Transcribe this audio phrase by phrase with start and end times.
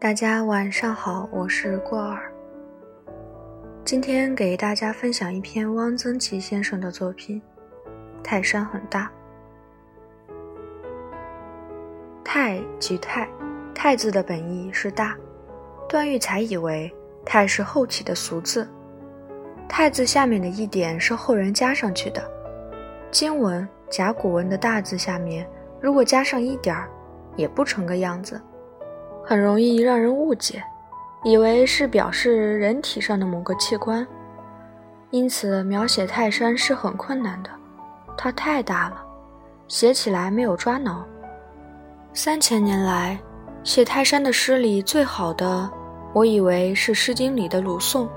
[0.00, 2.32] 大家晚上好，我是过儿。
[3.84, 7.42] 今天给大家分享一篇汪曾祺先生的作品
[8.22, 9.10] 《泰山很大》。
[12.22, 13.28] 泰即泰，
[13.74, 15.16] 泰字的本意是大。
[15.88, 16.94] 段玉裁以为
[17.26, 18.68] 泰是后起的俗字，
[19.68, 22.22] 泰字下面的一点是后人加上去的。
[23.10, 25.44] 金文、甲骨文的大字下面
[25.80, 26.88] 如果加上一点儿。
[27.36, 28.40] 也不成个样子，
[29.28, 30.64] 很容易让人误解，
[31.22, 34.06] 以为是表示人体上的某个器官。
[35.10, 37.50] 因此，描写泰山是很困难的，
[38.16, 39.04] 它太大了，
[39.66, 41.04] 写起来没有抓挠。
[42.14, 43.20] 三千年来，
[43.62, 45.70] 写泰山的诗里最好的，
[46.14, 48.08] 我以为是《诗经》里的鲁颂：“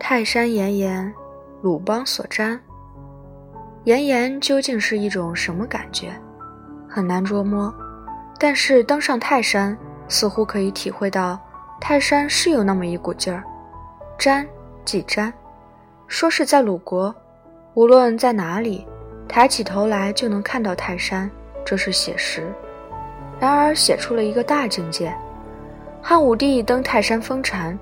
[0.00, 1.14] 泰山岩岩，
[1.62, 2.58] 鲁邦所瞻。”
[3.86, 6.10] 岩岩究竟是一种什么感觉，
[6.88, 7.72] 很难捉摸。
[8.36, 11.38] 但是登上泰山，似乎可以体会到
[11.80, 13.44] 泰山是有那么一股劲儿。
[14.18, 14.46] 瞻
[14.84, 15.32] 即瞻，
[16.06, 17.14] 说是在鲁国，
[17.74, 18.86] 无论在哪里，
[19.28, 21.30] 抬起头来就能看到泰山，
[21.64, 22.52] 这是写实。
[23.38, 25.14] 然而写出了一个大境界。
[26.02, 27.78] 汉武帝登泰山封禅，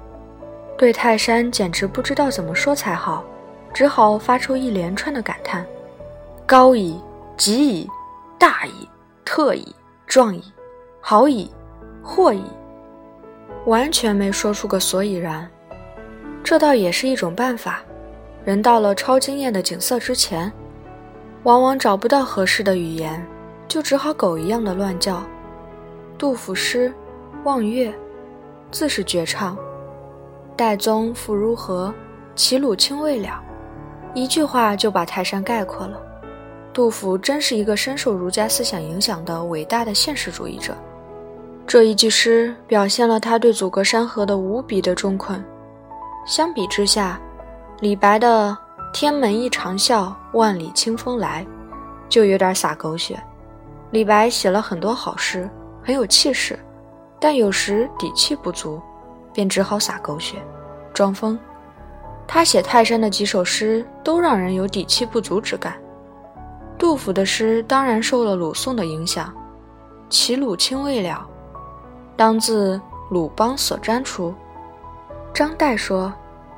[0.76, 3.24] 对泰山简直不知道怎么说才好，
[3.72, 5.64] 只好发出一连串的感叹：
[6.44, 7.00] 高矣，
[7.36, 7.88] 极矣，
[8.38, 8.88] 大矣，
[9.24, 9.74] 特矣。
[10.06, 10.40] 壮矣，
[11.00, 11.50] 好矣，
[12.06, 12.44] 或矣，
[13.66, 15.46] 完全没说出个所以然。
[16.44, 17.82] 这倒也是一种办法。
[18.44, 20.50] 人到了超惊艳的景色之前，
[21.42, 23.26] 往往找不到合适的语言，
[23.66, 25.20] 就只好狗一样的乱叫。
[26.16, 26.88] 杜甫诗
[27.42, 27.90] 《望岳》，
[28.70, 29.58] 自是绝唱。
[30.56, 31.92] 岱宗复如何？
[32.36, 33.42] 齐鲁青未了。
[34.14, 36.00] 一句话就把泰山概括了。
[36.72, 40.72] 杜甫真是一个深受儒家思想影响的伟大的现实主义者。
[41.66, 45.44] 这一句诗表现了他对阻隔山河的无比的中困。
[46.24, 47.20] 相比之下，
[47.80, 48.56] 李白的
[48.94, 51.44] “天门一长啸，万里清风来”
[52.08, 53.20] 就有点洒狗血。
[53.90, 55.50] 李白写了很多好诗，
[55.82, 56.56] 很有气势，
[57.18, 58.80] 但有时底气不足，
[59.32, 60.36] 便只好洒狗血，
[60.94, 61.36] 装疯。
[62.28, 65.74] 他写泰山的几首诗都让人有底气不足之感。
[66.78, 69.34] 杜甫的诗当然受了鲁宋的影响
[70.08, 71.26] ，“齐鲁青未了”，
[72.16, 74.34] 当自鲁邦所瞻出。
[75.34, 76.12] 张岱说：“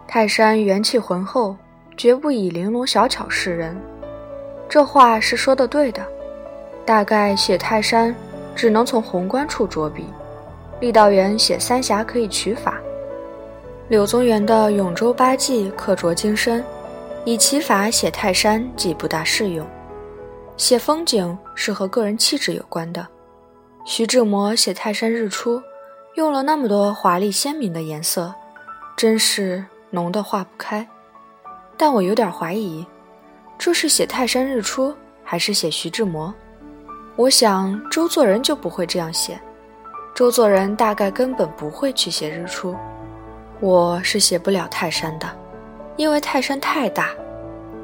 [0.07, 1.57] 泰山元气浑厚，
[1.97, 3.77] 绝不以玲珑小巧示人。”
[4.69, 6.07] 这话是说的对的。
[6.87, 8.15] 大概写泰山
[8.55, 10.07] 只能从宏观处着笔。
[10.81, 12.79] 郦道元写三峡可以取法，
[13.89, 16.65] 柳宗元的《永州八记》刻琢精深，
[17.25, 19.67] 以其法写泰山既不大适用。
[20.57, 23.05] 写风景是和个人气质有关的。
[23.91, 25.62] 徐志摩写泰山日出，
[26.12, 28.34] 用了那么多华丽鲜明的颜色，
[28.94, 30.87] 真是浓得化不开。
[31.75, 32.84] 但我有点怀疑，
[33.56, 34.94] 这是写泰山日出，
[35.25, 36.32] 还是写徐志摩？
[37.16, 39.41] 我想周作人就不会这样写。
[40.15, 42.76] 周作人大概根本不会去写日出。
[43.59, 45.26] 我是写不了泰山的，
[45.97, 47.09] 因为泰山太大，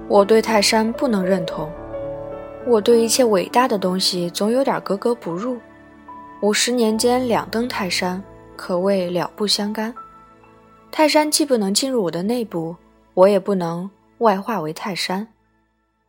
[0.06, 1.72] 我对泰山不能认同。
[2.66, 5.58] 我对一切伟大的东西总有点格格不入。
[6.44, 8.22] 五十年间两登泰山，
[8.54, 9.94] 可谓了不相干。
[10.92, 12.76] 泰山既不能进入我的内部，
[13.14, 15.26] 我也不能外化为泰山。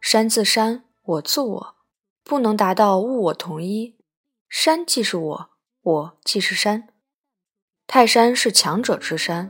[0.02, 1.76] 山自山，我自我，
[2.26, 3.96] 不能达到物我同一。
[4.50, 5.50] 山既是我，
[5.82, 6.90] 我既是山。
[7.88, 9.50] 泰山是强者之山，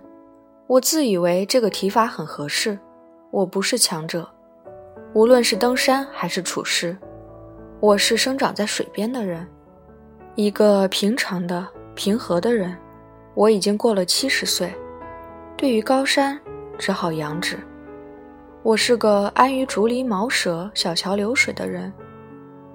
[0.68, 2.78] 我自以为这个提法很合适。
[3.32, 4.32] 我不是强者。
[5.16, 6.96] 无论是登山还是处事，
[7.80, 9.50] 我是生长在水边的人，
[10.36, 11.66] 一个平常的
[11.96, 12.76] 平和的人。
[13.36, 14.74] 我已经过了七十岁，
[15.56, 16.38] 对于高山
[16.78, 17.58] 只好仰止。
[18.62, 21.92] 我是个安于竹篱茅舍、小桥流水的人，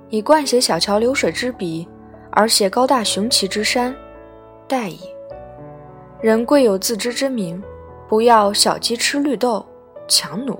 [0.08, 1.86] 以惯写小桥流水之笔，
[2.30, 3.94] 而写高大雄奇之山，
[4.66, 5.00] 殆矣。
[6.22, 7.62] 人贵有自知之明，
[8.08, 9.66] 不要小鸡吃绿豆，
[10.08, 10.58] 强弩。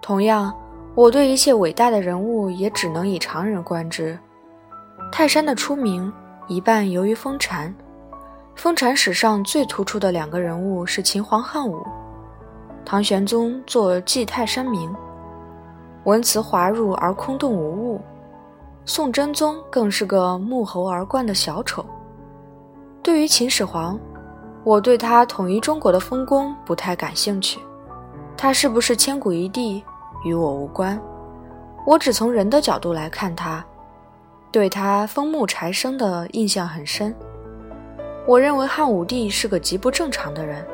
[0.00, 0.52] 同样，
[0.94, 4.16] 我对一切伟大的人物也只能以常人观之。
[5.18, 6.12] 泰山的出名，
[6.46, 7.74] 一半由于封禅。
[8.54, 11.82] 封禅史上最突出的两个人物是秦皇汉武。
[12.84, 14.94] 唐玄宗作祭泰山铭，
[16.04, 17.98] 文辞华入而空洞无物；
[18.84, 21.82] 宋真宗更是个沐猴而冠的小丑。
[23.02, 23.98] 对于秦始皇，
[24.64, 27.58] 我对他统一中国的丰功不太感兴趣。
[28.36, 29.82] 他是不是千古一帝？
[30.26, 31.00] 与我无关，
[31.86, 33.64] 我只从人的角度来看他，
[34.56, 37.14] 对他枫木柴生的印象很深。
[38.26, 40.64] 我认为汉武帝是个极不正常的人，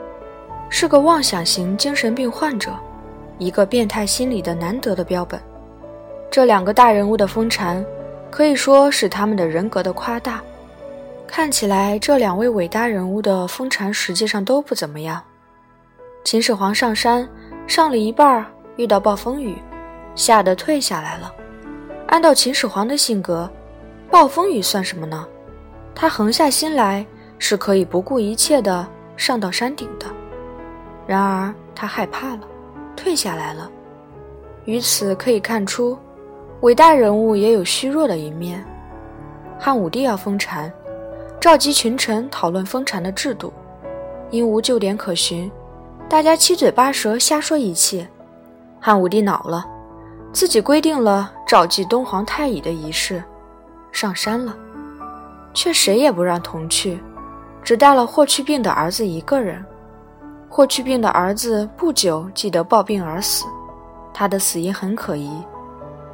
[0.71, 2.71] 是个妄想型精神病患者，
[3.39, 5.43] 一个变态心理的难得的标本。
[6.31, 7.85] 这两个大人物的疯禅，
[8.31, 10.41] 可以说是他们的人格的夸大。
[11.27, 15.21] 看起来，这两位伟大人物的疯禅实际上都不怎么样。
[16.23, 17.29] 秦始皇上山，
[17.67, 18.47] 上了一半
[18.77, 19.57] 遇到暴风雨，
[20.15, 21.35] 吓得退下来了。
[22.07, 23.51] 按照秦始皇的性格，
[24.13, 25.27] 暴风雨算什么呢？
[25.93, 27.05] 他横下心来。
[27.45, 28.87] 是可以不顾一切的
[29.17, 30.07] 上到山顶的，
[31.09, 32.43] 然而他害怕了，
[32.95, 33.69] 退下来了。
[34.65, 35.99] 于此可以看出，
[36.61, 38.65] 伟大人物也有虚弱的一面。
[39.59, 40.73] 汉武帝要封禅，
[41.41, 43.53] 召集群臣讨论封禅的制度，
[44.31, 45.51] 因无旧典可循，
[46.09, 48.07] 大家七嘴八舌瞎说一气。
[48.79, 49.67] 汉武帝恼了，
[50.33, 53.21] 自己规定了召集东皇太乙的仪式，
[53.93, 54.57] 上山了，
[55.55, 57.01] 却谁也不让同去。
[57.63, 59.65] 只带了霍去病的儿子一个人。
[60.49, 63.47] 霍去病的儿子不久即得暴病而死，
[64.13, 65.41] 他的死因很可疑。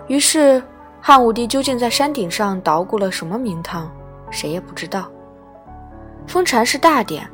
[0.07, 0.63] 于是
[1.01, 3.91] 汉武帝究竟在山顶上捣鼓了什么名堂，
[4.31, 5.11] 谁也不知道。
[6.27, 7.27] 封禅是大典，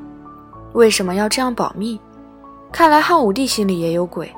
[0.75, 2.01] 为什么要这样保密？
[2.71, 4.33] 看来汉武帝心里也有鬼，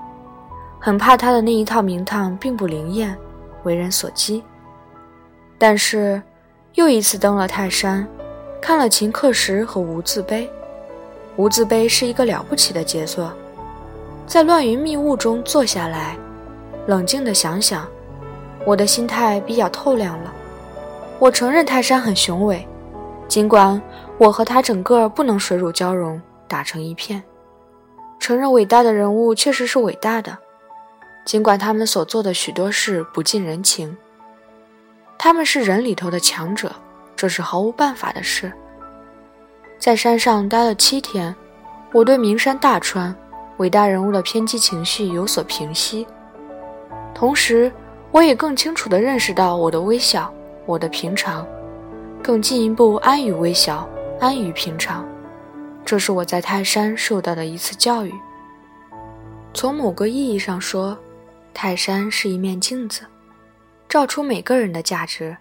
[0.81, 3.17] 很怕他的那一套名堂并不灵验，
[3.65, 4.43] 为人所讥。
[5.59, 6.23] 但是
[6.75, 8.07] 又一次登了泰山。
[8.61, 10.51] 看了秦刻石和无字碑，
[11.37, 13.33] 无字碑是一个了不起的杰作。
[14.27, 16.17] 在乱云密雾中坐下来，
[16.89, 17.87] 冷静地想想，
[18.65, 20.35] 我的心态比较透亮了。
[21.21, 22.67] 我承认泰山很雄伟，
[23.29, 23.81] 尽管
[24.19, 27.23] 我和他整个不能水乳交融，打成一片。
[28.19, 30.37] 承认伟大的人物确实是伟大的，
[31.25, 33.97] 尽管他们所做的许多事不近人情。
[35.27, 36.73] 他们是人里头的强者。
[37.17, 38.53] 这是毫无办法的事。
[39.77, 41.35] 在山上待了七天，
[41.93, 43.13] 我对名山大川、
[43.57, 46.07] 伟大人物的偏激情绪有所平息，
[47.13, 47.73] 同时，
[48.13, 50.33] 我也更清楚地认识到我的微小、
[50.65, 51.45] 我的平常，
[52.23, 53.89] 更进一步安于微小、
[54.21, 55.05] 安于平常。
[55.85, 58.15] 这是我在泰山受到的一次教育。
[59.53, 60.97] 从某个意义上说，
[61.53, 63.03] 泰山是一面镜子，
[63.89, 65.37] 照出每个人的价值。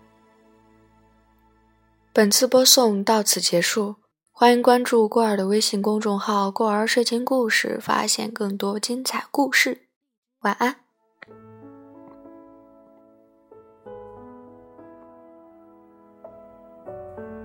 [2.14, 3.96] 本次播送到此结束，
[4.32, 9.88] 欢迎关注过儿的微信公众号“过儿睡前故事”，发现更多精彩故事。
[10.42, 10.85] 晚安。